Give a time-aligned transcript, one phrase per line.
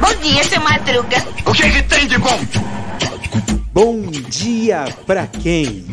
[0.00, 1.16] Bom dia, seu Madruga.
[1.44, 2.38] O que, que tem de bom?
[3.72, 5.86] Bom dia pra quem?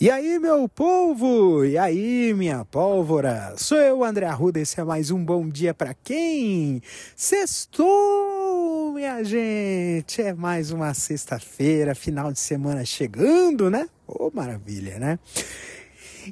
[0.00, 1.64] E aí, meu povo?
[1.64, 3.54] E aí, minha pólvora?
[3.56, 6.82] Sou eu, André Arruda, esse é mais um Bom Dia Pra Quem?
[7.14, 10.20] Sextou, minha gente!
[10.20, 13.88] É mais uma sexta-feira, final de semana chegando, né?
[14.08, 15.20] Ô, oh, maravilha, né?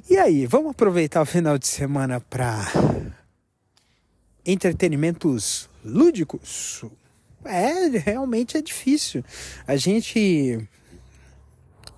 [0.09, 2.65] E aí, vamos aproveitar o final de semana para
[4.45, 6.85] entretenimentos lúdicos?
[7.43, 9.23] É, realmente é difícil.
[9.67, 10.65] A gente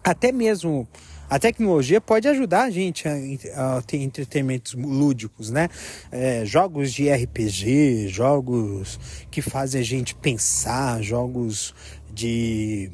[0.03, 0.87] até mesmo
[1.29, 5.69] a tecnologia pode ajudar a gente a, a ter entretenimentos lúdicos, né?
[6.11, 8.99] É, jogos de RPG, jogos
[9.31, 11.73] que fazem a gente pensar, jogos
[12.11, 12.91] de.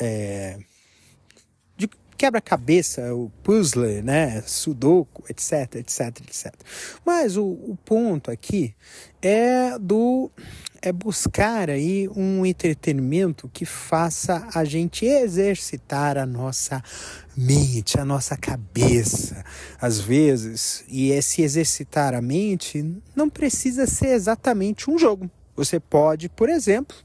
[0.00, 0.58] É,
[2.18, 4.42] quebra-cabeça, o puzzle, né?
[4.42, 6.52] Sudoku, etc, etc, etc.
[7.06, 8.74] Mas o, o ponto aqui
[9.22, 10.30] é do
[10.80, 16.82] é buscar aí um entretenimento que faça a gente exercitar a nossa
[17.36, 19.44] mente, a nossa cabeça.
[19.80, 22.84] Às vezes, e esse exercitar a mente
[23.14, 25.30] não precisa ser exatamente um jogo.
[25.56, 26.96] Você pode, por exemplo,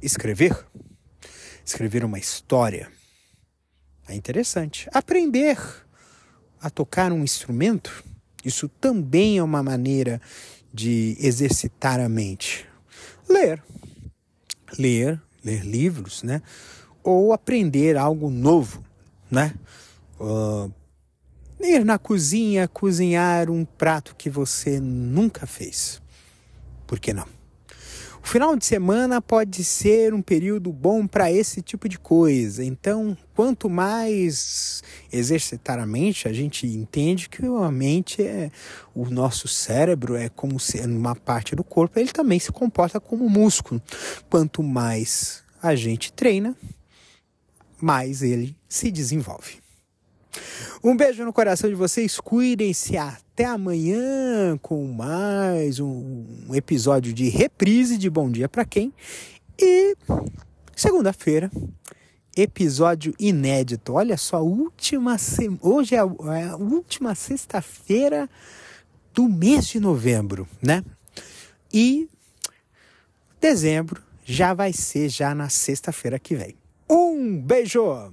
[0.00, 0.56] escrever,
[1.64, 2.90] escrever uma história.
[4.10, 4.88] É interessante.
[4.92, 5.56] Aprender
[6.60, 8.02] a tocar um instrumento,
[8.44, 10.20] isso também é uma maneira
[10.74, 12.66] de exercitar a mente
[13.28, 13.62] ler.
[14.76, 16.42] Ler, ler livros, né?
[17.04, 18.84] Ou aprender algo novo,
[19.30, 19.54] né?
[20.18, 20.72] Uh,
[21.60, 26.02] ir na cozinha, cozinhar um prato que você nunca fez.
[26.84, 27.39] Por que não?
[28.22, 32.62] O final de semana pode ser um período bom para esse tipo de coisa.
[32.62, 34.82] Então, quanto mais
[35.12, 38.50] exercitar a mente, a gente entende que a mente é
[38.94, 43.28] o nosso cérebro é como sendo uma parte do corpo, ele também se comporta como
[43.28, 43.82] músculo.
[44.28, 46.56] Quanto mais a gente treina,
[47.80, 49.58] mais ele se desenvolve.
[50.82, 57.96] Um beijo no coração de vocês, cuidem-se até amanhã com mais um episódio de reprise
[57.96, 58.92] de Bom Dia para quem.
[59.58, 59.96] E
[60.76, 61.50] segunda-feira,
[62.36, 63.94] episódio inédito.
[63.94, 65.50] Olha só, última se...
[65.62, 68.28] hoje é é a última sexta-feira
[69.14, 70.84] do mês de novembro, né?
[71.72, 72.08] E
[73.40, 76.54] dezembro já vai ser já na sexta-feira que vem.
[76.88, 78.12] Um beijo!